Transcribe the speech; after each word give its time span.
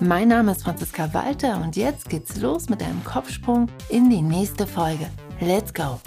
Mein 0.00 0.28
Name 0.28 0.52
ist 0.52 0.64
Franziska 0.64 1.14
Walter 1.14 1.62
und 1.62 1.76
jetzt 1.76 2.08
geht's 2.08 2.40
los 2.40 2.68
mit 2.68 2.82
einem 2.82 3.02
Kopfsprung 3.04 3.68
in 3.88 4.10
die 4.10 4.22
nächste 4.22 4.66
Folge. 4.66 5.08
Let's 5.40 5.72
go! 5.72 6.00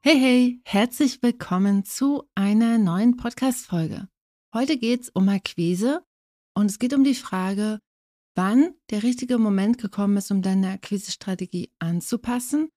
Hey, 0.00 0.18
hey, 0.18 0.60
herzlich 0.64 1.22
willkommen 1.22 1.84
zu 1.84 2.24
einer 2.34 2.78
neuen 2.78 3.16
Podcast-Folge. 3.16 4.08
Heute 4.54 4.78
geht's 4.78 5.10
um 5.10 5.28
Akquise 5.28 6.02
und 6.54 6.66
es 6.66 6.78
geht 6.78 6.94
um 6.94 7.04
die 7.04 7.14
Frage, 7.14 7.78
wann 8.34 8.74
der 8.90 9.02
richtige 9.02 9.38
Moment 9.38 9.78
gekommen 9.78 10.16
ist, 10.16 10.30
um 10.30 10.40
deine 10.40 10.70
Akquisestrategie 10.70 11.72
anzupassen 11.78 12.70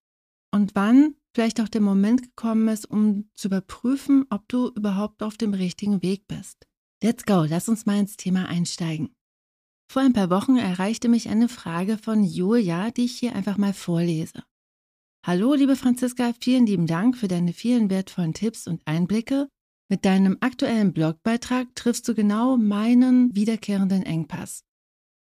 und 0.52 0.76
wann 0.76 1.16
vielleicht 1.34 1.62
auch 1.62 1.70
der 1.70 1.82
Moment 1.82 2.22
gekommen 2.24 2.68
ist, 2.68 2.90
um 2.90 3.30
zu 3.34 3.48
überprüfen, 3.48 4.26
ob 4.30 4.48
du 4.50 4.70
überhaupt 4.76 5.24
auf 5.24 5.38
dem 5.38 5.54
richtigen 5.54 6.02
Weg 6.02 6.28
bist. 6.28 6.68
Let's 7.04 7.26
go, 7.26 7.46
lass 7.48 7.70
uns 7.70 7.86
mal 7.86 8.00
ins 8.00 8.18
Thema 8.18 8.50
einsteigen. 8.50 9.14
Vor 9.88 10.02
ein 10.02 10.14
paar 10.14 10.32
Wochen 10.32 10.58
erreichte 10.58 11.10
mich 11.10 11.30
eine 11.30 11.48
Frage 11.48 12.00
von 12.00 12.24
Julia, 12.24 12.90
die 12.90 13.06
ich 13.06 13.20
hier 13.20 13.36
einfach 13.36 13.58
mal 13.58 13.74
vorlese. 13.74 14.44
Hallo, 15.24 15.54
liebe 15.54 15.76
Franziska, 15.76 16.34
vielen 16.42 16.66
lieben 16.66 16.88
Dank 16.88 17.16
für 17.16 17.28
deine 17.28 17.54
vielen 17.54 17.92
wertvollen 17.92 18.34
Tipps 18.34 18.66
und 18.66 18.82
Einblicke. 18.86 19.48
Mit 19.90 20.06
deinem 20.06 20.38
aktuellen 20.42 20.92
Blogbeitrag 20.92 21.68
triffst 21.76 22.08
du 22.08 22.16
genau 22.16 22.58
meinen 22.58 23.36
wiederkehrenden 23.36 24.02
Engpass. 24.02 24.64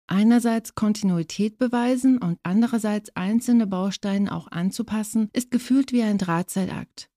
Einerseits 0.09 0.75
Kontinuität 0.75 1.59
beweisen 1.59 2.17
und 2.19 2.39
andererseits 2.43 3.15
einzelne 3.15 3.67
Bausteine 3.67 4.33
auch 4.33 4.51
anzupassen, 4.51 5.29
ist 5.35 5.51
gefühlt 5.51 5.93
wie 5.93 6.03
ein 6.03 6.17
Drahtseilakt. 6.17 7.11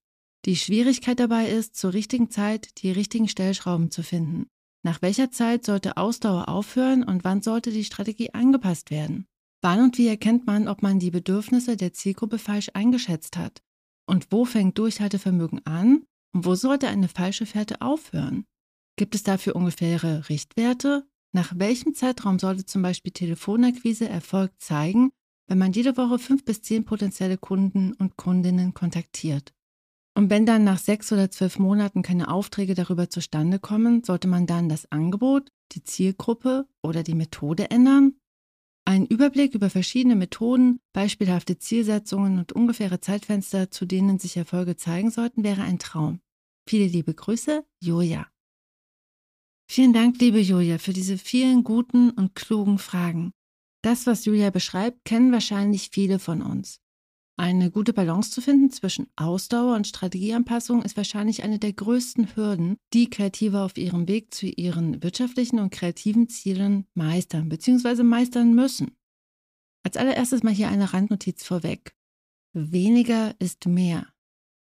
Die 0.46 0.56
Schwierigkeit 0.56 1.20
dabei 1.20 1.48
ist, 1.48 1.76
zur 1.76 1.92
richtigen 1.92 2.30
Zeit 2.30 2.82
die 2.82 2.90
richtigen 2.90 3.28
Stellschrauben 3.28 3.90
zu 3.90 4.02
finden. 4.02 4.46
Nach 4.82 5.02
welcher 5.02 5.30
Zeit 5.30 5.66
sollte 5.66 5.98
Ausdauer 5.98 6.48
aufhören 6.48 7.04
und 7.04 7.24
wann 7.24 7.42
sollte 7.42 7.70
die 7.70 7.84
Strategie 7.84 8.32
angepasst 8.32 8.90
werden? 8.90 9.26
Wann 9.60 9.80
und 9.80 9.98
wie 9.98 10.08
erkennt 10.08 10.46
man, 10.46 10.68
ob 10.68 10.80
man 10.80 10.98
die 10.98 11.10
Bedürfnisse 11.10 11.76
der 11.76 11.92
Zielgruppe 11.92 12.38
falsch 12.38 12.70
eingeschätzt 12.72 13.36
hat? 13.36 13.60
Und 14.06 14.28
wo 14.30 14.46
fängt 14.46 14.78
Durchhaltevermögen 14.78 15.64
an 15.66 16.04
und 16.32 16.46
wo 16.46 16.54
sollte 16.54 16.88
eine 16.88 17.08
falsche 17.08 17.44
Fährte 17.44 17.82
aufhören? 17.82 18.46
Gibt 18.96 19.14
es 19.14 19.22
dafür 19.22 19.56
ungefähre 19.56 20.28
Richtwerte? 20.30 21.06
Nach 21.32 21.52
welchem 21.56 21.94
Zeitraum 21.94 22.38
sollte 22.38 22.64
zum 22.64 22.80
Beispiel 22.80 23.12
Telefonakquise 23.12 24.08
Erfolg 24.08 24.52
zeigen, 24.58 25.10
wenn 25.46 25.58
man 25.58 25.72
jede 25.72 25.96
Woche 25.96 26.18
fünf 26.18 26.44
bis 26.44 26.62
zehn 26.62 26.84
potenzielle 26.84 27.36
Kunden 27.36 27.92
und 27.92 28.16
Kundinnen 28.16 28.72
kontaktiert? 28.72 29.52
Und 30.14 30.28
wenn 30.28 30.44
dann 30.44 30.64
nach 30.64 30.78
sechs 30.78 31.12
oder 31.12 31.30
zwölf 31.30 31.58
Monaten 31.58 32.02
keine 32.02 32.30
Aufträge 32.30 32.74
darüber 32.74 33.08
zustande 33.10 33.58
kommen, 33.58 34.02
sollte 34.04 34.28
man 34.28 34.46
dann 34.46 34.68
das 34.68 34.90
Angebot, 34.90 35.50
die 35.72 35.82
Zielgruppe 35.82 36.66
oder 36.82 37.02
die 37.02 37.14
Methode 37.14 37.70
ändern? 37.70 38.14
Ein 38.84 39.06
Überblick 39.06 39.54
über 39.54 39.70
verschiedene 39.70 40.16
Methoden, 40.16 40.80
beispielhafte 40.92 41.58
Zielsetzungen 41.58 42.38
und 42.38 42.52
ungefähre 42.52 43.00
Zeitfenster, 43.00 43.70
zu 43.70 43.86
denen 43.86 44.18
sich 44.18 44.36
Erfolge 44.36 44.76
zeigen 44.76 45.10
sollten, 45.10 45.44
wäre 45.44 45.62
ein 45.62 45.78
Traum. 45.78 46.20
Viele 46.68 46.86
liebe 46.86 47.14
Grüße, 47.14 47.64
Julia. 47.80 48.26
Vielen 49.70 49.92
Dank, 49.92 50.20
liebe 50.20 50.40
Julia, 50.40 50.78
für 50.78 50.92
diese 50.92 51.18
vielen 51.18 51.62
guten 51.62 52.10
und 52.10 52.34
klugen 52.34 52.78
Fragen. 52.78 53.32
Das, 53.82 54.06
was 54.06 54.24
Julia 54.24 54.50
beschreibt, 54.50 55.04
kennen 55.04 55.30
wahrscheinlich 55.30 55.90
viele 55.92 56.18
von 56.18 56.42
uns. 56.42 56.80
Eine 57.40 57.70
gute 57.70 57.94
Balance 57.94 58.30
zu 58.32 58.42
finden 58.42 58.70
zwischen 58.70 59.06
Ausdauer 59.16 59.74
und 59.74 59.86
Strategieanpassung 59.86 60.82
ist 60.82 60.98
wahrscheinlich 60.98 61.42
eine 61.42 61.58
der 61.58 61.72
größten 61.72 62.36
Hürden, 62.36 62.76
die 62.92 63.08
Kreative 63.08 63.62
auf 63.62 63.78
ihrem 63.78 64.06
Weg 64.08 64.34
zu 64.34 64.46
ihren 64.46 65.02
wirtschaftlichen 65.02 65.58
und 65.58 65.70
kreativen 65.72 66.28
Zielen 66.28 66.86
meistern 66.92 67.48
bzw. 67.48 68.02
meistern 68.02 68.54
müssen. 68.54 68.94
Als 69.82 69.96
allererstes 69.96 70.42
mal 70.42 70.52
hier 70.52 70.68
eine 70.68 70.92
Randnotiz 70.92 71.42
vorweg. 71.42 71.96
Weniger 72.52 73.34
ist 73.38 73.64
mehr. 73.64 74.06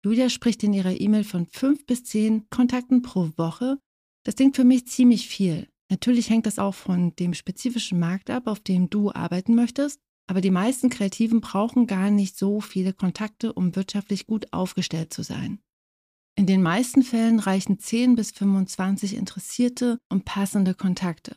Julia 0.04 0.28
spricht 0.28 0.62
in 0.62 0.72
ihrer 0.72 1.00
E-Mail 1.00 1.24
von 1.24 1.46
fünf 1.46 1.84
bis 1.86 2.04
zehn 2.04 2.48
Kontakten 2.50 3.02
pro 3.02 3.30
Woche. 3.36 3.80
Das 4.22 4.36
klingt 4.36 4.54
für 4.54 4.62
mich 4.62 4.86
ziemlich 4.86 5.26
viel. 5.26 5.66
Natürlich 5.90 6.30
hängt 6.30 6.46
das 6.46 6.60
auch 6.60 6.76
von 6.76 7.16
dem 7.16 7.34
spezifischen 7.34 7.98
Markt 7.98 8.30
ab, 8.30 8.46
auf 8.46 8.60
dem 8.60 8.88
du 8.90 9.10
arbeiten 9.10 9.56
möchtest. 9.56 10.00
Aber 10.30 10.40
die 10.40 10.52
meisten 10.52 10.90
Kreativen 10.90 11.40
brauchen 11.40 11.88
gar 11.88 12.08
nicht 12.12 12.38
so 12.38 12.60
viele 12.60 12.92
Kontakte, 12.92 13.52
um 13.52 13.74
wirtschaftlich 13.74 14.28
gut 14.28 14.52
aufgestellt 14.52 15.12
zu 15.12 15.24
sein. 15.24 15.58
In 16.36 16.46
den 16.46 16.62
meisten 16.62 17.02
Fällen 17.02 17.40
reichen 17.40 17.80
10 17.80 18.14
bis 18.14 18.30
25 18.30 19.16
interessierte 19.16 19.98
und 20.08 20.24
passende 20.24 20.74
Kontakte. 20.74 21.36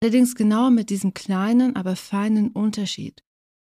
Allerdings 0.00 0.36
genau 0.36 0.70
mit 0.70 0.88
diesem 0.88 1.14
kleinen, 1.14 1.74
aber 1.74 1.96
feinen 1.96 2.52
Unterschied. 2.52 3.24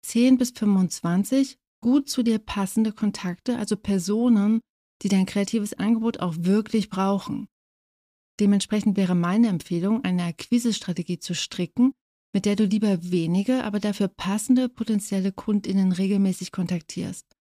10 0.05 0.37
bis 0.37 0.51
25 0.51 1.57
gut 1.81 2.07
zu 2.07 2.21
dir 2.21 2.37
passende 2.37 2.91
Kontakte, 2.91 3.57
also 3.57 3.75
Personen, 3.75 4.59
die 5.01 5.09
dein 5.09 5.25
kreatives 5.25 5.73
Angebot 5.73 6.19
auch 6.19 6.35
wirklich 6.37 6.91
brauchen. 6.91 7.47
Dementsprechend 8.39 8.97
wäre 8.97 9.15
meine 9.15 9.47
Empfehlung, 9.47 10.03
eine 10.03 10.25
Akquisestrategie 10.25 11.17
zu 11.17 11.33
stricken, 11.33 11.95
mit 12.33 12.45
der 12.45 12.55
du 12.55 12.65
lieber 12.65 13.11
wenige, 13.11 13.63
aber 13.63 13.79
dafür 13.79 14.07
passende 14.07 14.67
potenzielle 14.67 15.31
Kundinnen 15.31 15.91
regelmäßig 15.91 16.51
kontaktierst. 16.51 17.37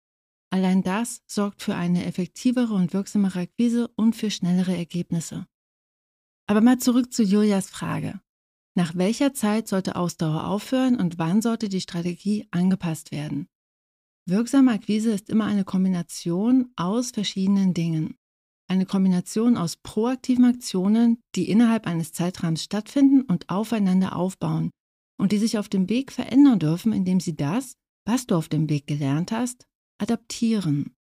Allein 0.50 0.82
das 0.82 1.22
sorgt 1.28 1.62
für 1.62 1.76
eine 1.76 2.06
effektivere 2.06 2.74
und 2.74 2.94
wirksamere 2.94 3.42
Akquise 3.42 3.90
und 3.96 4.16
für 4.16 4.32
schnellere 4.32 4.76
Ergebnisse. 4.76 5.46
Aber 6.48 6.62
mal 6.62 6.78
zurück 6.78 7.12
zu 7.12 7.24
Julias 7.24 7.70
Frage. 7.70 8.22
Nach 8.76 8.96
welcher 8.96 9.34
Zeit 9.34 9.68
sollte 9.68 9.98
Ausdauer 9.98 10.48
aufhören 10.48 10.96
und 10.96 11.18
wann 11.18 11.42
sollte 11.42 11.68
die 11.68 11.82
Strategie 11.82 12.48
angepasst 12.52 13.12
werden? 13.12 13.48
Wirksame 14.26 14.72
Akquise 14.72 15.12
ist 15.12 15.30
immer 15.30 15.46
eine 15.46 15.66
Kombination 15.66 16.72
aus 16.76 17.12
verschiedenen 17.12 17.74
Dingen. 17.74 18.16
Eine 18.70 18.86
Kombination 18.86 19.58
aus 19.58 19.78
proaktiven 19.78 20.46
Aktionen, 20.46 21.22
die 21.36 21.50
innerhalb 21.50 21.88
eines 21.88 22.12
Zeitrahmens 22.12 22.64
stattfinden 22.64 23.22
und 23.22 23.50
aufeinander 23.50 24.16
aufbauen, 24.16 24.72
und 25.18 25.32
die 25.32 25.38
sich 25.38 25.58
auf 25.58 25.70
dem 25.70 25.90
Weg 25.90 26.12
verändern 26.12 26.60
dürfen, 26.60 26.94
indem 26.94 27.20
sie 27.20 27.36
das, 27.36 27.76
was 28.06 28.28
du 28.28 28.36
auf 28.36 28.50
dem 28.50 28.70
Weg 28.70 28.88
gelernt 28.88 29.32
hast, 29.32 29.66
adaptieren. 30.00 30.96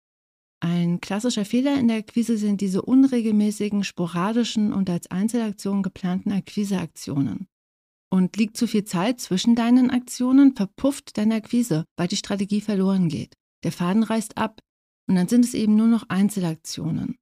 Ein 0.62 1.02
klassischer 1.02 1.46
Fehler 1.46 1.78
in 1.80 1.88
der 1.88 1.98
Akquise 1.98 2.38
sind 2.38 2.62
diese 2.62 2.82
unregelmäßigen, 2.82 3.84
sporadischen 3.84 4.74
und 4.74 4.90
als 4.90 5.12
Einzelaktionen 5.12 5.84
geplanten 5.84 6.32
Akquiseaktionen. 6.32 7.48
Und 8.10 8.38
liegt 8.38 8.56
zu 8.56 8.68
viel 8.68 8.86
Zeit 8.86 9.20
zwischen 9.20 9.56
deinen 9.56 9.92
Aktionen, 9.92 10.56
verpufft 10.56 11.18
deine 11.18 11.36
Akquise, 11.36 11.86
weil 11.98 12.08
die 12.08 12.16
Strategie 12.16 12.62
verloren 12.62 13.10
geht. 13.10 13.36
Der 13.64 13.72
Faden 13.72 14.04
reißt 14.04 14.38
ab 14.38 14.60
und 15.08 15.16
dann 15.16 15.28
sind 15.28 15.44
es 15.44 15.54
eben 15.54 15.76
nur 15.76 15.88
noch 15.88 16.10
Einzelaktionen. 16.10 17.18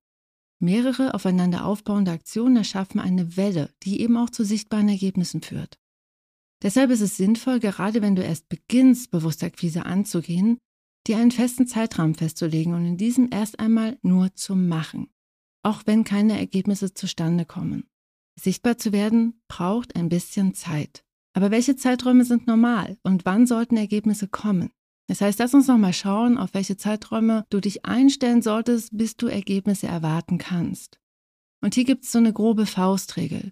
Mehrere 0.60 1.14
aufeinander 1.14 1.66
aufbauende 1.66 2.12
Aktionen 2.12 2.56
erschaffen 2.56 3.02
eine 3.02 3.36
Welle, 3.36 3.74
die 3.84 4.00
eben 4.00 4.16
auch 4.16 4.30
zu 4.30 4.46
sichtbaren 4.46 4.88
Ergebnissen 4.88 5.42
führt. 5.42 5.78
Deshalb 6.64 6.92
ist 6.92 7.02
es 7.02 7.18
sinnvoll, 7.18 7.60
gerade 7.60 8.02
wenn 8.02 8.16
du 8.16 8.24
erst 8.24 8.48
beginnst, 8.48 9.12
Bewusstakquise 9.12 9.86
anzugehen, 9.86 10.58
dir 11.06 11.18
einen 11.18 11.32
festen 11.32 11.68
Zeitrahmen 11.68 12.16
festzulegen 12.16 12.74
und 12.74 12.86
in 12.86 12.98
diesem 12.98 13.30
erst 13.32 13.60
einmal 13.60 14.00
nur 14.02 14.34
zu 14.34 14.56
machen, 14.56 15.10
auch 15.62 15.84
wenn 15.86 16.06
keine 16.06 16.40
Ergebnisse 16.40 16.94
zustande 16.94 17.46
kommen. 17.46 17.90
Sichtbar 18.40 18.78
zu 18.78 18.94
werden 18.94 19.42
braucht 19.50 19.96
ein 19.96 20.10
bisschen 20.10 20.54
Zeit. 20.54 21.04
Aber 21.36 21.52
welche 21.52 21.76
Zeiträume 21.76 22.26
sind 22.26 22.48
normal 22.48 22.98
und 23.04 23.26
wann 23.26 23.46
sollten 23.46 23.76
Ergebnisse 23.76 24.28
kommen? 24.28 24.70
Das 25.08 25.20
heißt, 25.20 25.40
lass 25.40 25.54
uns 25.54 25.68
nochmal 25.68 25.94
schauen, 25.94 26.38
auf 26.38 26.54
welche 26.54 26.78
Zeiträume 26.78 27.46
du 27.50 27.60
dich 27.60 27.86
einstellen 27.86 28.42
solltest, 28.42 28.98
bis 28.98 29.18
du 29.18 29.28
Ergebnisse 29.28 29.88
erwarten 29.88 30.38
kannst. 30.38 31.00
Und 31.62 31.76
hier 31.76 31.84
gibt 31.84 32.06
es 32.06 32.12
so 32.12 32.20
eine 32.20 32.34
grobe 32.34 32.66
Faustregel. 32.66 33.52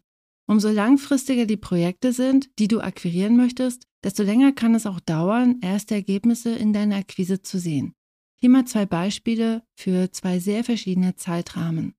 Umso 0.52 0.68
langfristiger 0.68 1.46
die 1.46 1.56
Projekte 1.56 2.12
sind, 2.12 2.50
die 2.60 2.68
du 2.68 2.82
akquirieren 2.82 3.38
möchtest, 3.38 3.88
desto 4.04 4.22
länger 4.22 4.52
kann 4.52 4.76
es 4.76 4.86
auch 4.86 5.00
dauern, 5.00 5.60
erste 5.62 5.96
Ergebnisse 5.96 6.50
in 6.50 6.74
deiner 6.74 6.98
Akquise 6.98 7.42
zu 7.42 7.58
sehen. 7.58 7.94
Hier 8.38 8.50
mal 8.50 8.66
zwei 8.66 8.86
Beispiele 8.86 9.64
für 9.78 10.12
zwei 10.12 10.40
sehr 10.40 10.66
verschiedene 10.66 11.16
Zeitrahmen. 11.16 11.96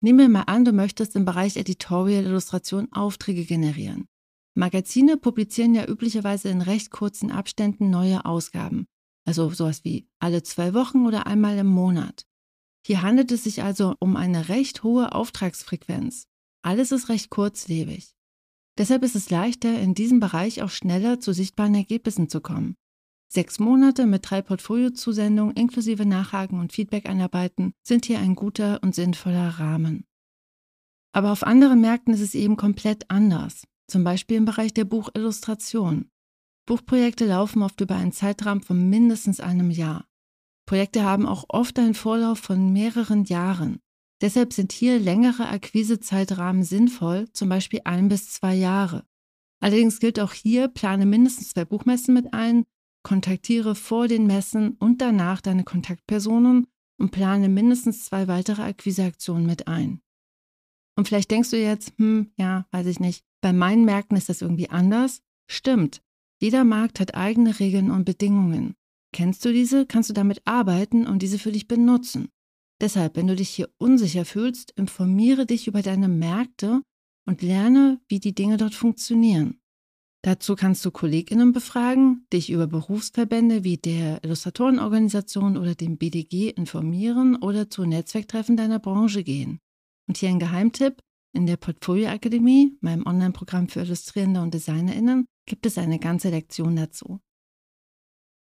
Nehmen 0.00 0.18
wir 0.18 0.28
mal 0.28 0.42
an, 0.42 0.64
du 0.64 0.72
möchtest 0.72 1.14
im 1.14 1.24
Bereich 1.24 1.56
Editorial 1.56 2.24
Illustration 2.24 2.90
Aufträge 2.90 3.44
generieren. 3.44 4.08
Magazine 4.56 5.16
publizieren 5.16 5.76
ja 5.76 5.86
üblicherweise 5.86 6.48
in 6.48 6.60
recht 6.60 6.90
kurzen 6.90 7.30
Abständen 7.30 7.88
neue 7.88 8.24
Ausgaben, 8.24 8.88
also 9.24 9.48
sowas 9.50 9.84
wie 9.84 10.08
alle 10.18 10.42
zwei 10.42 10.74
Wochen 10.74 11.06
oder 11.06 11.28
einmal 11.28 11.56
im 11.56 11.68
Monat. 11.68 12.26
Hier 12.84 13.02
handelt 13.02 13.30
es 13.30 13.44
sich 13.44 13.62
also 13.62 13.94
um 14.00 14.16
eine 14.16 14.48
recht 14.48 14.82
hohe 14.82 15.14
Auftragsfrequenz. 15.14 16.26
Alles 16.64 16.92
ist 16.92 17.10
recht 17.10 17.28
kurzlebig. 17.28 18.14
Deshalb 18.78 19.02
ist 19.02 19.14
es 19.14 19.28
leichter, 19.28 19.78
in 19.78 19.94
diesem 19.94 20.18
Bereich 20.18 20.62
auch 20.62 20.70
schneller 20.70 21.20
zu 21.20 21.34
sichtbaren 21.34 21.74
Ergebnissen 21.74 22.30
zu 22.30 22.40
kommen. 22.40 22.74
Sechs 23.30 23.58
Monate 23.58 24.06
mit 24.06 24.30
drei 24.30 24.40
Portfoliozusendungen 24.40 25.54
inklusive 25.56 26.06
Nachhaken 26.06 26.58
und 26.58 26.72
Feedback 26.72 27.06
einarbeiten 27.06 27.74
sind 27.86 28.06
hier 28.06 28.18
ein 28.18 28.34
guter 28.34 28.82
und 28.82 28.94
sinnvoller 28.94 29.50
Rahmen. 29.58 30.06
Aber 31.12 31.32
auf 31.32 31.42
anderen 31.42 31.82
Märkten 31.82 32.14
ist 32.14 32.22
es 32.22 32.34
eben 32.34 32.56
komplett 32.56 33.10
anders, 33.10 33.64
zum 33.86 34.02
Beispiel 34.02 34.38
im 34.38 34.46
Bereich 34.46 34.72
der 34.72 34.84
Buchillustration. 34.84 36.08
Buchprojekte 36.64 37.26
laufen 37.26 37.62
oft 37.62 37.78
über 37.82 37.96
einen 37.96 38.12
Zeitraum 38.12 38.62
von 38.62 38.88
mindestens 38.88 39.38
einem 39.38 39.70
Jahr. 39.70 40.06
Projekte 40.66 41.04
haben 41.04 41.26
auch 41.26 41.44
oft 41.48 41.78
einen 41.78 41.94
Vorlauf 41.94 42.38
von 42.38 42.72
mehreren 42.72 43.24
Jahren. 43.24 43.80
Deshalb 44.24 44.54
sind 44.54 44.72
hier 44.72 44.98
längere 44.98 45.50
Akquisezeitrahmen 45.50 46.62
sinnvoll, 46.62 47.30
zum 47.34 47.50
Beispiel 47.50 47.82
ein 47.84 48.08
bis 48.08 48.30
zwei 48.30 48.54
Jahre. 48.54 49.04
Allerdings 49.60 50.00
gilt 50.00 50.18
auch 50.18 50.32
hier, 50.32 50.68
plane 50.68 51.04
mindestens 51.04 51.50
zwei 51.50 51.66
Buchmessen 51.66 52.14
mit 52.14 52.32
ein, 52.32 52.64
kontaktiere 53.02 53.74
vor 53.74 54.08
den 54.08 54.26
Messen 54.26 54.78
und 54.78 55.02
danach 55.02 55.42
deine 55.42 55.62
Kontaktpersonen 55.62 56.66
und 56.98 57.10
plane 57.10 57.50
mindestens 57.50 58.06
zwei 58.06 58.26
weitere 58.26 58.62
Akquiseaktionen 58.62 59.44
mit 59.44 59.68
ein. 59.68 60.00
Und 60.96 61.06
vielleicht 61.06 61.30
denkst 61.30 61.50
du 61.50 61.58
jetzt, 61.58 61.92
hm, 61.98 62.32
ja, 62.38 62.66
weiß 62.70 62.86
ich 62.86 63.00
nicht, 63.00 63.26
bei 63.42 63.52
meinen 63.52 63.84
Märkten 63.84 64.16
ist 64.16 64.30
das 64.30 64.40
irgendwie 64.40 64.70
anders. 64.70 65.20
Stimmt, 65.50 66.00
jeder 66.40 66.64
Markt 66.64 66.98
hat 66.98 67.14
eigene 67.14 67.60
Regeln 67.60 67.90
und 67.90 68.06
Bedingungen. 68.06 68.74
Kennst 69.12 69.44
du 69.44 69.52
diese, 69.52 69.84
kannst 69.84 70.08
du 70.08 70.14
damit 70.14 70.40
arbeiten 70.46 71.06
und 71.06 71.20
diese 71.20 71.38
für 71.38 71.52
dich 71.52 71.68
benutzen. 71.68 72.30
Deshalb, 72.80 73.16
wenn 73.16 73.26
du 73.26 73.36
dich 73.36 73.50
hier 73.50 73.70
unsicher 73.78 74.24
fühlst, 74.24 74.72
informiere 74.72 75.46
dich 75.46 75.68
über 75.68 75.82
deine 75.82 76.08
Märkte 76.08 76.82
und 77.26 77.42
lerne, 77.42 78.00
wie 78.08 78.20
die 78.20 78.34
Dinge 78.34 78.56
dort 78.56 78.74
funktionieren. 78.74 79.60
Dazu 80.22 80.56
kannst 80.56 80.84
du 80.86 80.90
Kolleginnen 80.90 81.52
befragen, 81.52 82.26
dich 82.32 82.50
über 82.50 82.66
Berufsverbände 82.66 83.62
wie 83.62 83.76
der 83.76 84.24
Illustratorenorganisation 84.24 85.58
oder 85.58 85.74
dem 85.74 85.98
BDG 85.98 86.48
informieren 86.48 87.36
oder 87.36 87.68
zu 87.68 87.84
Netzwerktreffen 87.84 88.56
deiner 88.56 88.78
Branche 88.78 89.22
gehen. 89.22 89.58
Und 90.08 90.16
hier 90.16 90.30
ein 90.30 90.38
Geheimtipp, 90.38 91.00
in 91.34 91.46
der 91.46 91.56
Portfolio 91.56 92.08
Akademie, 92.08 92.78
meinem 92.80 93.06
Online-Programm 93.06 93.68
für 93.68 93.80
Illustrierende 93.80 94.40
und 94.40 94.54
DesignerInnen, 94.54 95.26
gibt 95.46 95.66
es 95.66 95.76
eine 95.76 95.98
ganze 95.98 96.30
Lektion 96.30 96.76
dazu. 96.76 97.20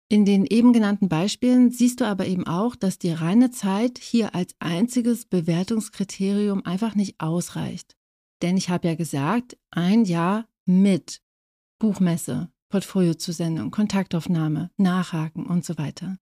In 0.07 0.23
den 0.25 0.45
eben 0.45 0.71
genannten 0.71 1.09
Beispielen 1.09 1.71
siehst 1.71 1.99
du 1.99 2.05
aber 2.05 2.27
eben 2.27 2.45
auch, 2.45 2.75
dass 2.75 2.99
die 2.99 3.11
reine 3.11 3.49
Zeit 3.49 3.97
hier 3.97 4.35
als 4.35 4.55
einziges 4.59 5.25
Bewertungskriterium 5.25 6.63
einfach 6.63 6.93
nicht 6.93 7.19
ausreicht. 7.19 7.95
Denn 8.41 8.55
ich 8.55 8.69
habe 8.69 8.87
ja 8.87 8.95
gesagt, 8.95 9.57
ein 9.71 10.05
Jahr 10.05 10.45
mit 10.65 11.21
Buchmesse, 11.79 12.49
Portfoliozusendung, 12.69 13.71
Kontaktaufnahme, 13.71 14.69
Nachhaken 14.77 15.45
und 15.47 15.65
so 15.65 15.77
weiter. 15.77 16.17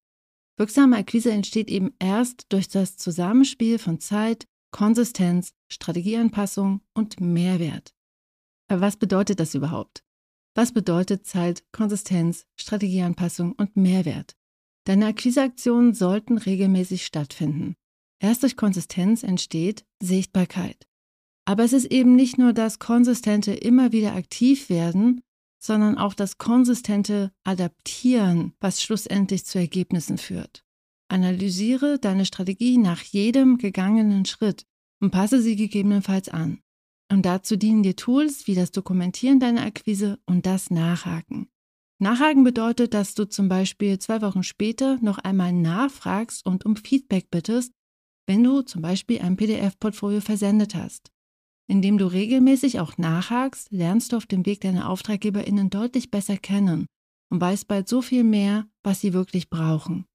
Wirksame 0.58 0.98
Akquise 0.98 1.32
entsteht 1.32 1.70
eben 1.70 1.94
erst 2.00 2.46
durch 2.54 2.70
das 2.70 2.96
Zusammenspiel 2.96 3.80
von 3.80 4.00
Zeit, 4.00 4.46
Konsistenz, 4.72 5.54
Strategieanpassung 5.70 6.82
und 6.94 7.20
Mehrwert. 7.20 7.94
Aber 8.70 8.82
was 8.82 8.98
bedeutet 8.98 9.40
das 9.40 9.56
überhaupt? 9.56 10.04
Was 10.56 10.72
bedeutet 10.72 11.26
Zeit, 11.26 11.64
Konsistenz, 11.72 12.46
Strategieanpassung 12.56 13.54
und 13.54 13.76
Mehrwert? 13.76 14.36
Deine 14.86 15.08
Akquiseaktionen 15.08 15.94
sollten 15.94 16.38
regelmäßig 16.38 17.06
stattfinden. 17.06 17.76
Erst 18.20 18.44
durch 18.44 18.56
Konsistenz 18.56 19.24
entsteht 19.24 19.86
Sichtbarkeit. 20.02 20.88
Aber 21.46 21.64
es 21.64 21.74
ist 21.74 21.86
eben 21.86 22.16
nicht 22.16 22.38
nur 22.38 22.54
das 22.54 22.80
konsistente 22.80 23.54
immer 23.54 23.92
wieder 23.92 24.14
aktiv 24.16 24.70
werden, 24.70 25.22
sondern 25.60 25.98
auch 25.98 26.14
das 26.14 26.38
konsistente 26.38 27.32
Adaptieren, 27.44 28.54
was 28.60 28.82
schlussendlich 28.82 29.46
zu 29.46 29.58
Ergebnissen 29.58 30.18
führt. 30.18 30.64
Analysiere 31.10 32.00
deine 32.00 32.26
Strategie 32.26 32.78
nach 32.78 33.02
jedem 33.02 33.58
gegangenen 33.58 34.26
Schritt 34.26 34.66
und 35.00 35.12
passe 35.12 35.42
sie 35.42 35.56
gegebenenfalls 35.56 36.30
an. 36.30 36.60
Und 37.12 37.26
dazu 37.26 37.58
dienen 37.58 37.84
dir 37.84 37.96
Tools 37.96 38.48
wie 38.48 38.56
das 38.56 38.72
Dokumentieren 38.72 39.40
deiner 39.40 39.64
Akquise 39.64 40.20
und 40.26 40.46
das 40.46 40.72
Nachhaken. 40.72 41.48
Nachhaken 42.00 42.44
bedeutet, 42.44 42.94
dass 42.94 43.14
du 43.14 43.26
zum 43.26 43.48
Beispiel 43.48 44.00
zwei 44.00 44.22
Wochen 44.22 44.44
später 44.44 44.98
noch 45.02 45.20
einmal 45.20 45.54
nachfragst 45.54 46.46
und 46.46 46.66
um 46.66 46.76
Feedback 46.76 47.30
bittest, 47.30 47.72
wenn 48.28 48.44
du 48.44 48.62
zum 48.62 48.82
Beispiel 48.82 49.22
ein 49.22 49.38
PDF-Portfolio 49.38 50.22
versendet 50.22 50.76
hast. 50.76 51.12
Indem 51.68 51.98
du 51.98 52.08
regelmäßig 52.08 52.80
auch 52.80 52.98
nachhakst, 52.98 53.72
lernst 53.72 54.12
du 54.12 54.18
auf 54.18 54.26
dem 54.26 54.46
Weg 54.46 54.62
deine 54.62 54.90
AuftraggeberInnen 54.90 55.70
deutlich 55.70 56.12
besser 56.12 56.38
kennen 56.38 56.88
und 57.30 57.40
weißt 57.40 57.68
bald 57.68 57.88
so 57.88 58.02
viel 58.02 58.24
mehr, 58.24 58.68
was 58.84 59.02
sie 59.02 59.14
wirklich 59.14 59.50
brauchen. 59.50 60.06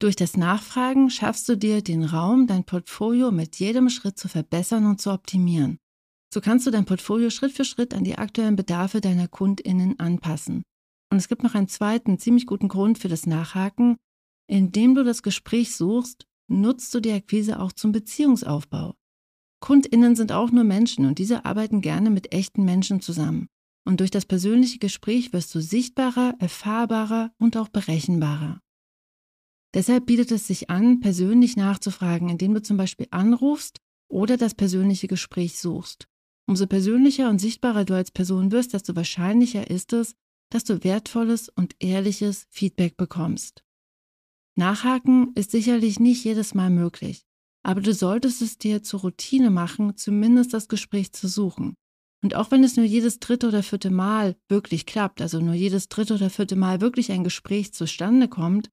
Durch 0.00 0.16
das 0.16 0.36
Nachfragen 0.36 1.10
schaffst 1.10 1.48
du 1.48 1.56
dir 1.56 1.82
den 1.82 2.04
Raum, 2.04 2.46
dein 2.46 2.64
Portfolio 2.64 3.30
mit 3.30 3.56
jedem 3.56 3.88
Schritt 3.88 4.18
zu 4.18 4.28
verbessern 4.28 4.86
und 4.86 5.00
zu 5.00 5.12
optimieren. 5.12 5.78
So 6.34 6.40
kannst 6.40 6.66
du 6.66 6.72
dein 6.72 6.84
Portfolio 6.84 7.30
Schritt 7.30 7.52
für 7.52 7.64
Schritt 7.64 7.94
an 7.94 8.02
die 8.02 8.18
aktuellen 8.18 8.56
Bedarfe 8.56 9.00
deiner 9.00 9.28
KundInnen 9.28 10.00
anpassen. 10.00 10.64
Und 11.12 11.18
es 11.18 11.28
gibt 11.28 11.44
noch 11.44 11.54
einen 11.54 11.68
zweiten, 11.68 12.18
ziemlich 12.18 12.46
guten 12.46 12.66
Grund 12.66 12.98
für 12.98 13.06
das 13.06 13.24
Nachhaken. 13.24 13.98
Indem 14.48 14.96
du 14.96 15.04
das 15.04 15.22
Gespräch 15.22 15.76
suchst, 15.76 16.26
nutzt 16.48 16.92
du 16.92 16.98
die 16.98 17.12
Akquise 17.12 17.60
auch 17.60 17.70
zum 17.70 17.92
Beziehungsaufbau. 17.92 18.96
KundInnen 19.60 20.16
sind 20.16 20.32
auch 20.32 20.50
nur 20.50 20.64
Menschen 20.64 21.06
und 21.06 21.20
diese 21.20 21.44
arbeiten 21.44 21.80
gerne 21.80 22.10
mit 22.10 22.34
echten 22.34 22.64
Menschen 22.64 23.00
zusammen. 23.00 23.46
Und 23.86 24.00
durch 24.00 24.10
das 24.10 24.26
persönliche 24.26 24.80
Gespräch 24.80 25.32
wirst 25.32 25.54
du 25.54 25.60
sichtbarer, 25.60 26.34
erfahrbarer 26.40 27.30
und 27.38 27.56
auch 27.56 27.68
berechenbarer. 27.68 28.58
Deshalb 29.72 30.06
bietet 30.06 30.32
es 30.32 30.48
sich 30.48 30.68
an, 30.68 30.98
persönlich 30.98 31.56
nachzufragen, 31.56 32.28
indem 32.28 32.54
du 32.54 32.60
zum 32.60 32.76
Beispiel 32.76 33.06
anrufst 33.12 33.78
oder 34.10 34.36
das 34.36 34.56
persönliche 34.56 35.06
Gespräch 35.06 35.60
suchst. 35.60 36.08
Umso 36.46 36.66
persönlicher 36.66 37.30
und 37.30 37.38
sichtbarer 37.38 37.84
du 37.84 37.94
als 37.94 38.10
Person 38.10 38.52
wirst, 38.52 38.74
desto 38.74 38.94
wahrscheinlicher 38.94 39.70
ist 39.70 39.92
es, 39.92 40.14
dass 40.50 40.64
du 40.64 40.84
wertvolles 40.84 41.48
und 41.48 41.74
ehrliches 41.80 42.46
Feedback 42.50 42.96
bekommst. 42.96 43.64
Nachhaken 44.56 45.32
ist 45.34 45.50
sicherlich 45.50 45.98
nicht 45.98 46.24
jedes 46.24 46.54
Mal 46.54 46.70
möglich, 46.70 47.24
aber 47.64 47.80
du 47.80 47.92
solltest 47.92 48.42
es 48.42 48.58
dir 48.58 48.82
zur 48.82 49.00
Routine 49.00 49.50
machen, 49.50 49.96
zumindest 49.96 50.52
das 50.52 50.68
Gespräch 50.68 51.12
zu 51.12 51.28
suchen. 51.28 51.74
Und 52.22 52.34
auch 52.36 52.50
wenn 52.50 52.62
es 52.62 52.76
nur 52.76 52.86
jedes 52.86 53.18
dritte 53.18 53.48
oder 53.48 53.62
vierte 53.62 53.90
Mal 53.90 54.36
wirklich 54.48 54.86
klappt, 54.86 55.20
also 55.20 55.40
nur 55.40 55.54
jedes 55.54 55.88
dritte 55.88 56.14
oder 56.14 56.30
vierte 56.30 56.56
Mal 56.56 56.80
wirklich 56.80 57.10
ein 57.10 57.24
Gespräch 57.24 57.74
zustande 57.74 58.28
kommt, 58.28 58.70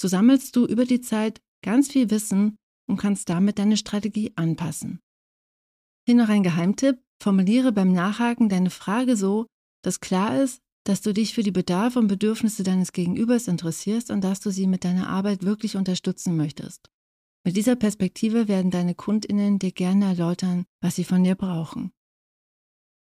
so 0.00 0.08
sammelst 0.08 0.54
du 0.56 0.66
über 0.66 0.84
die 0.84 1.00
Zeit 1.00 1.40
ganz 1.62 1.90
viel 1.90 2.10
Wissen 2.10 2.56
und 2.86 2.98
kannst 2.98 3.28
damit 3.28 3.58
deine 3.58 3.76
Strategie 3.76 4.32
anpassen. 4.36 5.00
Hier 6.06 6.16
noch 6.16 6.28
ein 6.28 6.42
Geheimtipp. 6.42 7.03
Formuliere 7.22 7.72
beim 7.72 7.92
Nachhaken 7.92 8.48
deine 8.48 8.70
Frage 8.70 9.16
so, 9.16 9.46
dass 9.82 10.00
klar 10.00 10.42
ist, 10.42 10.60
dass 10.84 11.00
du 11.00 11.14
dich 11.14 11.34
für 11.34 11.42
die 11.42 11.50
Bedarfe 11.50 11.98
und 11.98 12.08
Bedürfnisse 12.08 12.62
deines 12.62 12.92
Gegenübers 12.92 13.48
interessierst 13.48 14.10
und 14.10 14.22
dass 14.22 14.40
du 14.40 14.50
sie 14.50 14.66
mit 14.66 14.84
deiner 14.84 15.08
Arbeit 15.08 15.42
wirklich 15.42 15.76
unterstützen 15.76 16.36
möchtest. 16.36 16.90
Mit 17.46 17.56
dieser 17.56 17.76
Perspektive 17.76 18.48
werden 18.48 18.70
deine 18.70 18.94
Kundinnen 18.94 19.58
dir 19.58 19.72
gerne 19.72 20.06
erläutern, 20.06 20.64
was 20.80 20.96
sie 20.96 21.04
von 21.04 21.24
dir 21.24 21.34
brauchen. 21.34 21.92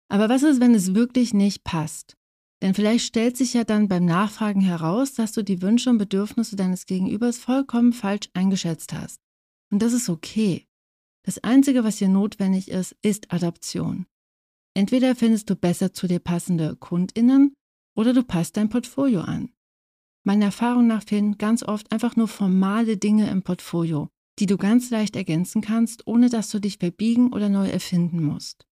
Aber 0.09 0.29
was 0.29 0.43
ist, 0.43 0.59
wenn 0.59 0.75
es 0.75 0.93
wirklich 0.93 1.33
nicht 1.33 1.63
passt? 1.63 2.15
Denn 2.61 2.73
vielleicht 2.73 3.05
stellt 3.05 3.35
sich 3.35 3.53
ja 3.53 3.63
dann 3.63 3.87
beim 3.87 4.05
Nachfragen 4.05 4.61
heraus, 4.61 5.13
dass 5.13 5.33
du 5.33 5.43
die 5.43 5.61
Wünsche 5.61 5.89
und 5.89 5.97
Bedürfnisse 5.97 6.55
deines 6.55 6.85
Gegenübers 6.85 7.37
vollkommen 7.37 7.93
falsch 7.93 8.29
eingeschätzt 8.33 8.93
hast. 8.93 9.19
Und 9.71 9.81
das 9.81 9.93
ist 9.93 10.09
okay. 10.09 10.67
Das 11.25 11.39
Einzige, 11.39 11.83
was 11.83 11.97
hier 11.97 12.09
notwendig 12.09 12.69
ist, 12.69 12.95
ist 13.01 13.31
Adaption. 13.31 14.05
Entweder 14.75 15.15
findest 15.15 15.49
du 15.49 15.55
besser 15.55 15.93
zu 15.93 16.07
dir 16.07 16.19
passende 16.19 16.75
Kundinnen 16.75 17.53
oder 17.95 18.13
du 18.13 18.23
passt 18.23 18.57
dein 18.57 18.69
Portfolio 18.69 19.21
an. 19.21 19.51
Meiner 20.25 20.45
Erfahrung 20.45 20.87
nach 20.87 21.03
fehlen 21.03 21.37
ganz 21.37 21.63
oft 21.63 21.91
einfach 21.91 22.15
nur 22.15 22.27
formale 22.27 22.97
Dinge 22.97 23.29
im 23.29 23.43
Portfolio, 23.43 24.09
die 24.39 24.45
du 24.45 24.57
ganz 24.57 24.89
leicht 24.89 25.15
ergänzen 25.15 25.61
kannst, 25.61 26.07
ohne 26.07 26.29
dass 26.29 26.49
du 26.49 26.59
dich 26.59 26.77
verbiegen 26.77 27.33
oder 27.33 27.49
neu 27.49 27.69
erfinden 27.69 28.23
musst. 28.23 28.65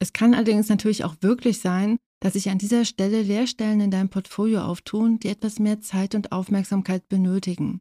Es 0.00 0.12
kann 0.12 0.34
allerdings 0.34 0.68
natürlich 0.68 1.04
auch 1.04 1.16
wirklich 1.20 1.60
sein, 1.60 1.98
dass 2.20 2.32
sich 2.32 2.50
an 2.50 2.58
dieser 2.58 2.84
Stelle 2.84 3.22
Leerstellen 3.22 3.80
in 3.80 3.90
deinem 3.90 4.08
Portfolio 4.08 4.62
auftun, 4.62 5.18
die 5.18 5.28
etwas 5.28 5.58
mehr 5.58 5.80
Zeit 5.80 6.14
und 6.14 6.32
Aufmerksamkeit 6.32 7.08
benötigen. 7.08 7.80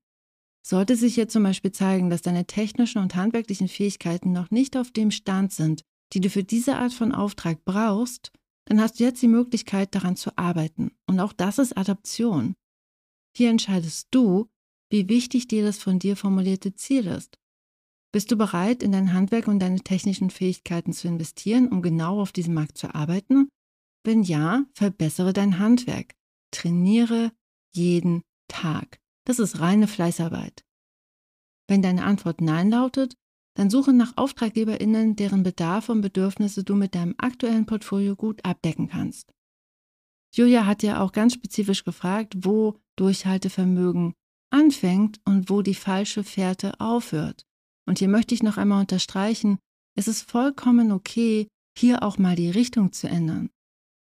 Sollte 0.65 0.95
sich 0.95 1.15
hier 1.15 1.27
zum 1.27 1.43
Beispiel 1.43 1.71
zeigen, 1.71 2.09
dass 2.09 2.21
deine 2.21 2.45
technischen 2.45 3.01
und 3.01 3.15
handwerklichen 3.15 3.67
Fähigkeiten 3.67 4.31
noch 4.31 4.51
nicht 4.51 4.77
auf 4.77 4.91
dem 4.91 5.11
Stand 5.11 5.53
sind, 5.53 5.83
die 6.13 6.21
du 6.21 6.29
für 6.29 6.43
diese 6.43 6.77
Art 6.77 6.93
von 6.93 7.11
Auftrag 7.11 7.63
brauchst, 7.65 8.31
dann 8.65 8.81
hast 8.81 8.99
du 8.99 9.03
jetzt 9.03 9.21
die 9.21 9.27
Möglichkeit, 9.27 9.95
daran 9.95 10.15
zu 10.15 10.37
arbeiten. 10.37 10.91
Und 11.07 11.19
auch 11.19 11.33
das 11.33 11.57
ist 11.57 11.77
Adaption. 11.77 12.55
Hier 13.35 13.49
entscheidest 13.49 14.09
du, 14.11 14.47
wie 14.91 15.07
wichtig 15.07 15.47
dir 15.47 15.63
das 15.63 15.77
von 15.77 15.99
dir 15.99 16.15
formulierte 16.15 16.73
Ziel 16.75 17.07
ist. 17.07 17.37
Bist 18.11 18.31
du 18.31 18.35
bereit, 18.35 18.81
in 18.81 18.91
dein 18.91 19.13
Handwerk 19.13 19.47
und 19.47 19.59
deine 19.59 19.81
technischen 19.81 20.31
Fähigkeiten 20.31 20.93
zu 20.93 21.07
investieren, 21.07 21.67
um 21.67 21.81
genau 21.81 22.19
auf 22.19 22.31
diesem 22.31 22.55
Markt 22.55 22.77
zu 22.77 22.93
arbeiten? 22.93 23.49
Wenn 24.03 24.23
ja, 24.23 24.65
verbessere 24.73 25.33
dein 25.33 25.59
Handwerk. 25.59 26.13
Trainiere 26.51 27.31
jeden 27.75 28.23
Tag. 28.47 28.99
Das 29.29 29.37
ist 29.37 29.59
reine 29.59 29.87
Fleißarbeit. 29.87 30.65
Wenn 31.67 31.83
deine 31.83 32.03
Antwort 32.03 32.41
Nein 32.41 32.71
lautet, 32.71 33.13
dann 33.55 33.69
suche 33.69 33.93
nach 33.93 34.17
AuftraggeberInnen, 34.17 35.17
deren 35.17 35.43
Bedarfe 35.43 35.91
und 35.91 36.01
Bedürfnisse 36.01 36.63
du 36.63 36.73
mit 36.73 36.95
deinem 36.95 37.13
aktuellen 37.19 37.67
Portfolio 37.67 38.15
gut 38.15 38.43
abdecken 38.43 38.89
kannst. 38.89 39.31
Julia 40.33 40.65
hat 40.65 40.81
ja 40.81 40.99
auch 40.99 41.11
ganz 41.11 41.35
spezifisch 41.35 41.83
gefragt, 41.83 42.37
wo 42.39 42.79
Durchhaltevermögen 42.95 44.15
anfängt 44.49 45.19
und 45.25 45.51
wo 45.51 45.61
die 45.61 45.75
falsche 45.75 46.23
Fährte 46.23 46.79
aufhört. 46.79 47.45
Und 47.85 47.99
hier 47.99 48.09
möchte 48.09 48.33
ich 48.33 48.41
noch 48.41 48.57
einmal 48.57 48.81
unterstreichen, 48.81 49.59
es 49.95 50.07
ist 50.07 50.27
vollkommen 50.27 50.91
okay, 50.91 51.47
hier 51.77 52.01
auch 52.01 52.17
mal 52.17 52.35
die 52.35 52.49
Richtung 52.49 52.93
zu 52.93 53.07
ändern 53.07 53.51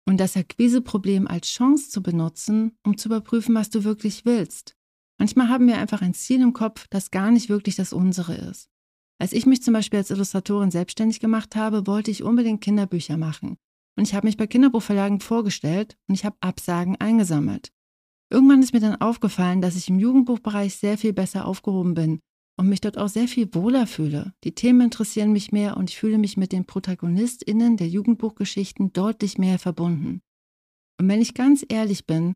und 0.05 0.19
das 0.19 0.37
Akquiseproblem 0.37 1.29
als 1.29 1.47
Chance 1.47 1.91
zu 1.91 2.03
benutzen, 2.03 2.73
um 2.85 2.99
zu 2.99 3.07
überprüfen, 3.07 3.55
was 3.55 3.71
du 3.71 3.85
wirklich 3.85 4.25
willst. 4.25 4.75
Manchmal 5.19 5.49
haben 5.49 5.67
wir 5.67 5.79
einfach 5.79 6.03
ein 6.03 6.15
Ziel 6.15 6.41
im 6.41 6.53
Kopf, 6.53 6.87
das 6.91 7.11
gar 7.11 7.31
nicht 7.31 7.49
wirklich 7.49 7.77
das 7.77 7.93
unsere 7.93 8.35
ist. 8.35 8.69
Als 9.19 9.33
ich 9.33 9.47
mich 9.47 9.63
zum 9.63 9.75
Beispiel 9.75 9.99
als 9.99 10.11
Illustratorin 10.11 10.71
selbstständig 10.71 11.21
gemacht 11.21 11.55
habe, 11.55 11.87
wollte 11.87 12.11
ich 12.11 12.25
unbedingt 12.25 12.61
Kinderbücher 12.61 13.17
machen. 13.17 13.57
Und 13.97 14.09
ich 14.09 14.15
habe 14.15 14.27
mich 14.27 14.37
bei 14.37 14.47
Kinderbuchverlagen 14.47 15.21
vorgestellt 15.21 15.97
und 16.09 16.15
ich 16.15 16.25
habe 16.25 16.37
Absagen 16.41 16.97
eingesammelt. 16.97 17.71
Irgendwann 18.31 18.63
ist 18.63 18.73
mir 18.73 18.81
dann 18.81 19.01
aufgefallen, 19.01 19.61
dass 19.61 19.77
ich 19.77 19.89
im 19.89 19.99
Jugendbuchbereich 19.99 20.75
sehr 20.75 20.97
viel 20.97 21.13
besser 21.13 21.47
aufgehoben 21.47 21.95
bin 21.95 22.21
und 22.59 22.69
mich 22.69 22.81
dort 22.81 22.99
auch 22.99 23.09
sehr 23.09 23.29
viel 23.29 23.53
wohler 23.55 23.87
fühle. 23.87 24.33
Die 24.45 24.55
Themen 24.55 24.81
interessieren 24.81 25.33
mich 25.33 25.53
mehr 25.53 25.77
und 25.77 25.91
ich 25.91 25.99
fühle 25.99 26.19
mich 26.19 26.37
mit 26.37 26.53
den 26.53 26.65
ProtagonistInnen 26.65 27.77
der 27.77 27.89
Jugendbuchgeschichten 27.89 28.93
deutlich 28.93 29.39
mehr 29.39 29.59
verbunden. 29.59 30.23
Und 30.99 31.09
wenn 31.09 31.21
ich 31.21 31.35
ganz 31.35 31.65
ehrlich 31.69 32.07
bin, 32.07 32.33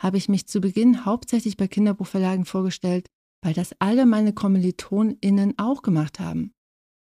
habe 0.00 0.16
ich 0.16 0.28
mich 0.28 0.48
zu 0.48 0.60
Beginn 0.60 1.04
hauptsächlich 1.04 1.56
bei 1.56 1.68
Kinderbuchverlagen 1.68 2.46
vorgestellt, 2.46 3.06
weil 3.42 3.54
das 3.54 3.74
alle 3.78 4.06
meine 4.06 4.32
KommilitonInnen 4.32 5.58
auch 5.58 5.82
gemacht 5.82 6.18
haben. 6.18 6.52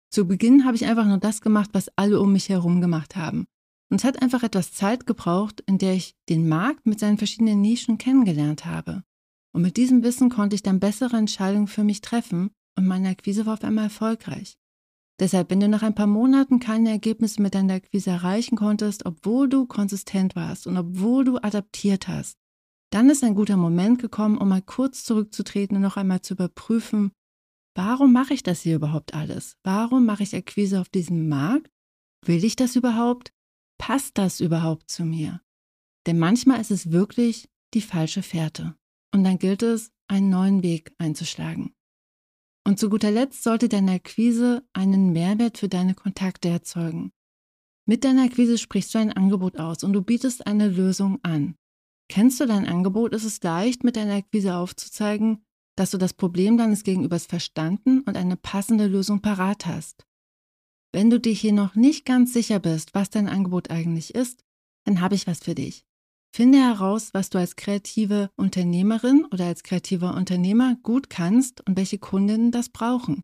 Zu 0.10 0.28
Beginn 0.28 0.66
habe 0.66 0.76
ich 0.76 0.86
einfach 0.86 1.06
nur 1.06 1.20
das 1.20 1.42
gemacht, 1.42 1.70
was 1.74 1.90
alle 1.96 2.20
um 2.20 2.34
mich 2.34 2.50
herum 2.50 2.82
gemacht 2.82 3.16
haben. 3.16 3.46
Und 3.90 4.02
es 4.02 4.04
hat 4.04 4.22
einfach 4.22 4.44
etwas 4.44 4.74
Zeit 4.74 5.06
gebraucht, 5.06 5.64
in 5.68 5.78
der 5.78 5.94
ich 5.94 6.16
den 6.28 6.50
Markt 6.50 6.86
mit 6.86 7.00
seinen 7.00 7.18
verschiedenen 7.18 7.62
Nischen 7.62 7.98
kennengelernt 7.98 8.66
habe. 8.66 9.04
Und 9.54 9.62
mit 9.62 9.78
diesem 9.78 10.04
Wissen 10.04 10.30
konnte 10.30 10.56
ich 10.56 10.64
dann 10.64 10.80
bessere 10.80 11.18
Entscheidungen 11.18 11.68
für 11.68 11.84
mich 11.84 12.02
treffen 12.02 12.52
und 12.78 12.88
meine 12.88 13.10
Akquise 13.10 13.46
war 13.46 13.54
auf 13.54 13.64
einmal 13.64 13.86
erfolgreich. 13.86 14.58
Deshalb, 15.20 15.52
wenn 15.52 15.60
du 15.60 15.68
nach 15.68 15.84
ein 15.84 15.94
paar 15.94 16.08
Monaten 16.08 16.60
keine 16.60 16.90
Ergebnisse 16.90 17.42
mit 17.42 17.54
deiner 17.54 17.76
Akquise 17.76 18.10
erreichen 18.10 18.56
konntest, 18.56 19.06
obwohl 19.06 19.48
du 19.48 19.66
konsistent 19.66 20.36
warst 20.36 20.68
und 20.68 20.78
obwohl 20.78 21.26
du 21.26 21.38
adaptiert 21.38 22.08
hast, 22.08 22.38
dann 22.92 23.10
ist 23.10 23.24
ein 23.24 23.36
guter 23.36 23.58
Moment 23.58 24.00
gekommen, 24.00 24.38
um 24.38 24.50
mal 24.50 24.62
kurz 24.62 25.04
zurückzutreten 25.04 25.78
und 25.78 25.82
noch 25.82 25.98
einmal 25.98 26.22
zu 26.22 26.34
überprüfen, 26.34 27.12
warum 27.74 28.14
mache 28.14 28.34
ich 28.34 28.44
das 28.44 28.62
hier 28.62 28.76
überhaupt 28.76 29.14
alles? 29.14 29.58
Warum 29.64 30.06
mache 30.06 30.24
ich 30.24 30.36
Akquise 30.36 30.80
auf 30.80 30.90
diesem 30.90 31.30
Markt? 31.30 31.72
Will 32.26 32.44
ich 32.44 32.56
das 32.56 32.76
überhaupt? 32.76 33.32
Passt 33.80 34.18
das 34.18 34.42
überhaupt 34.42 34.92
zu 34.92 35.06
mir? 35.06 35.42
Denn 36.06 36.20
manchmal 36.20 36.60
ist 36.60 36.72
es 36.72 36.92
wirklich 36.92 37.50
die 37.74 37.82
falsche 37.82 38.22
Fährte. 38.22 38.76
Und 39.14 39.24
dann 39.24 39.40
gilt 39.40 39.64
es, 39.64 39.92
einen 40.08 40.30
neuen 40.30 40.62
Weg 40.62 40.94
einzuschlagen. 40.98 41.74
Und 42.68 42.78
zu 42.78 42.90
guter 42.90 43.12
Letzt 43.12 43.44
sollte 43.44 43.70
deine 43.70 43.94
Akquise 43.94 44.64
einen 44.74 45.14
Mehrwert 45.14 45.58
für 45.58 45.70
deine 45.70 45.96
Kontakte 45.96 46.50
erzeugen. 46.50 47.12
Mit 47.88 48.04
deiner 48.04 48.24
Akquise 48.24 48.58
sprichst 48.58 48.94
du 48.94 49.00
ein 49.00 49.14
Angebot 49.14 49.58
aus 49.58 49.84
und 49.84 49.94
du 49.94 50.02
bietest 50.02 50.46
eine 50.46 50.68
Lösung 50.68 51.20
an. 51.24 51.56
Kennst 52.12 52.42
du 52.42 52.46
dein 52.46 52.68
Angebot, 52.68 53.14
ist 53.14 53.24
es 53.24 53.42
leicht, 53.42 53.86
mit 53.86 53.96
deiner 53.96 54.16
Akquise 54.16 54.56
aufzuzeigen, 54.56 55.46
dass 55.78 55.92
du 55.92 55.98
das 55.98 56.12
Problem 56.12 56.58
deines 56.58 56.84
Gegenübers 56.84 57.26
verstanden 57.26 58.02
und 58.02 58.18
eine 58.18 58.36
passende 58.36 58.88
Lösung 58.88 59.22
parat 59.22 59.66
hast. 59.66 60.06
Wenn 60.92 61.10
du 61.10 61.22
dich 61.22 61.40
hier 61.40 61.54
noch 61.54 61.76
nicht 61.76 62.04
ganz 62.04 62.34
sicher 62.34 62.60
bist, 62.60 62.94
was 62.94 63.12
dein 63.12 63.30
Angebot 63.30 63.72
eigentlich 63.72 64.14
ist, 64.14 64.44
dann 64.84 65.00
habe 65.00 65.16
ich 65.16 65.26
was 65.26 65.40
für 65.40 65.56
dich. 65.56 65.86
Finde 66.36 66.58
heraus, 66.58 67.14
was 67.14 67.30
du 67.30 67.38
als 67.38 67.56
kreative 67.56 68.30
Unternehmerin 68.36 69.24
oder 69.32 69.46
als 69.46 69.64
kreativer 69.64 70.14
Unternehmer 70.14 70.76
gut 70.84 71.10
kannst 71.10 71.66
und 71.66 71.78
welche 71.78 71.98
Kundinnen 71.98 72.52
das 72.52 72.68
brauchen. 72.68 73.22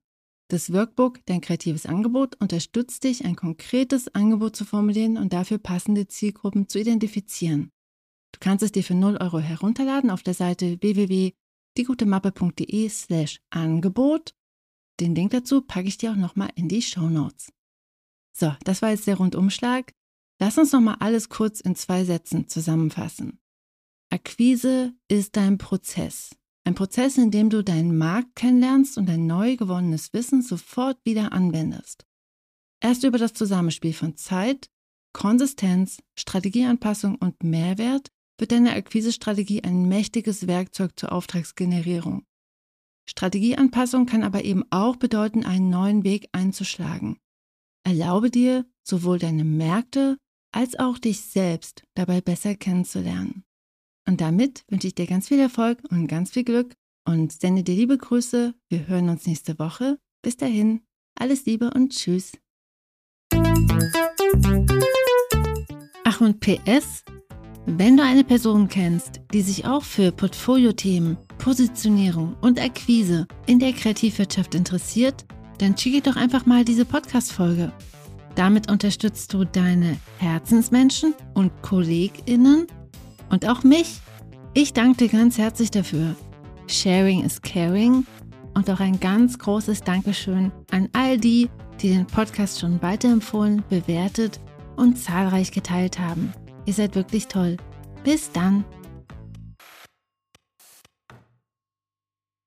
Das 0.50 0.72
Workbook, 0.72 1.20
dein 1.26 1.42
kreatives 1.42 1.86
Angebot, 1.86 2.38
unterstützt 2.40 3.04
dich, 3.04 3.26
ein 3.26 3.36
konkretes 3.36 4.08
Angebot 4.16 4.56
zu 4.56 4.64
formulieren 4.64 5.18
und 5.18 5.34
dafür 5.34 5.58
passende 5.58 6.08
Zielgruppen 6.08 6.70
zu 6.70 6.80
identifizieren. 6.80 7.70
Du 8.38 8.50
kannst 8.50 8.62
es 8.62 8.72
dir 8.72 8.84
für 8.84 8.94
0 8.94 9.18
Euro 9.18 9.40
herunterladen 9.40 10.12
auf 10.12 10.22
der 10.22 10.36
Seite 10.36 10.80
www.diegutemappe.de 10.80 12.88
slash 12.88 13.42
Angebot. 13.50 14.36
Den 15.00 15.16
Link 15.16 15.32
dazu 15.32 15.62
packe 15.62 15.88
ich 15.88 15.98
dir 15.98 16.12
auch 16.12 16.16
nochmal 16.16 16.52
in 16.54 16.70
die 16.70 16.84
Show 16.84 17.10
Notes. 17.10 17.52
So, 18.34 18.54
das 18.64 18.84
war 18.84 18.92
jetzt 18.92 19.08
der 19.08 19.18
Rundumschlag. 19.18 19.92
Lass 20.40 20.60
uns 20.60 20.72
nochmal 20.72 20.98
alles 21.00 21.30
kurz 21.30 21.62
in 21.62 21.76
zwei 21.76 22.04
Sätzen 22.04 22.48
zusammenfassen. 22.48 23.40
Akquise 24.12 24.94
ist 25.08 25.36
dein 25.36 25.58
Prozess. 25.58 26.36
Ein 26.64 26.76
Prozess, 26.76 27.18
in 27.18 27.32
dem 27.32 27.50
du 27.50 27.64
deinen 27.64 27.98
Markt 27.98 28.36
kennenlernst 28.36 29.00
und 29.00 29.10
dein 29.10 29.26
neu 29.26 29.58
gewonnenes 29.58 30.14
Wissen 30.14 30.44
sofort 30.44 31.00
wieder 31.06 31.32
anwendest. 31.32 32.06
Erst 32.82 33.04
über 33.04 33.18
das 33.18 33.34
Zusammenspiel 33.34 33.94
von 33.94 34.16
Zeit, 34.16 34.70
Konsistenz, 35.12 36.04
Strategieanpassung 36.16 37.16
und 37.16 37.42
Mehrwert 37.42 38.12
wird 38.38 38.52
deine 38.52 38.74
Akquisestrategie 38.74 39.64
ein 39.64 39.88
mächtiges 39.88 40.48
Werkzeug 40.48 40.98
zur 40.98 41.12
Auftragsgenerierung. 41.12 42.24
Strategieanpassung 43.10 44.06
kann 44.06 44.24
aber 44.24 44.44
eben 44.44 44.64
auch 44.70 44.98
bedeuten, 44.98 45.46
einen 45.46 45.70
neuen 45.70 46.04
Weg 46.04 46.28
einzuschlagen. 46.34 47.18
Erlaube 47.84 48.30
dir, 48.30 48.66
sowohl 48.84 49.18
deine 49.18 49.46
Märkte 49.46 50.18
als 50.52 50.78
auch 50.78 50.98
dich 50.98 51.22
selbst 51.22 51.84
dabei 51.96 52.22
besser 52.22 52.56
kennenzulernen. 52.56 53.44
Und 54.08 54.22
damit 54.22 54.64
wünsche 54.70 54.88
ich 54.88 54.96
dir 54.96 55.08
ganz 55.08 55.28
viel 55.28 55.40
Erfolg 55.40 55.82
und 55.90 56.08
ganz 56.08 56.32
viel 56.32 56.44
Glück 56.44 56.74
und 57.06 57.32
sende 57.32 57.64
dir 57.64 57.76
liebe 57.76 57.98
Grüße. 57.98 58.54
Wir 58.70 58.88
hören 58.88 59.10
uns 59.10 59.26
nächste 59.26 59.60
Woche. 59.60 60.00
Bis 60.22 60.38
dahin, 60.38 60.82
alles 61.16 61.46
Liebe 61.46 61.72
und 61.74 61.92
Tschüss. 61.92 62.34
Ach 66.04 66.22
und 66.22 66.40
PS, 66.40 67.04
wenn 67.70 67.98
du 67.98 68.04
eine 68.04 68.24
Person 68.24 68.70
kennst, 68.70 69.20
die 69.34 69.42
sich 69.42 69.66
auch 69.66 69.84
für 69.84 70.14
Portfoliothemen, 70.14 71.18
Positionierung 71.38 72.38
und 72.40 72.62
Akquise 72.62 73.28
in 73.46 73.60
der 73.60 73.74
Kreativwirtschaft 73.74 74.56
interessiert, 74.56 75.26
dann 75.58 75.78
schicke 75.78 76.00
doch 76.02 76.16
einfach 76.16 76.46
mal 76.46 76.64
diese 76.64 76.86
Podcast-Folge. 76.86 77.74
Damit 78.36 78.72
unterstützt 78.72 79.34
du 79.34 79.44
deine 79.44 79.98
Herzensmenschen 80.18 81.14
und 81.34 81.52
KollegInnen 81.62 82.68
und 83.30 83.46
auch 83.46 83.64
mich. 83.64 84.00
Ich 84.54 84.72
danke 84.72 85.00
dir 85.00 85.10
ganz 85.10 85.38
herzlich 85.38 85.70
dafür. 85.70 86.16
Sharing 86.68 87.26
is 87.26 87.42
caring 87.42 88.08
und 88.54 88.70
auch 88.70 88.80
ein 88.80 88.98
ganz 89.02 89.38
großes 89.38 89.82
Dankeschön 89.82 90.54
an 90.72 90.88
all 90.94 91.18
die, 91.18 91.50
die 91.82 91.90
den 91.90 92.08
Podcast 92.08 92.62
schon 92.62 92.82
weiterempfohlen, 92.82 93.62
bewertet 93.70 94.40
und 94.78 94.98
zahlreich 94.98 95.52
geteilt 95.52 96.00
haben. 96.00 96.32
Ihr 96.68 96.74
seid 96.74 96.96
wirklich 96.96 97.28
toll. 97.28 97.56
Bis 98.04 98.30
dann. 98.32 98.66